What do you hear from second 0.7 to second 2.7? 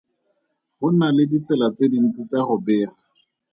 Go na le ditsela tse dintsi tsa go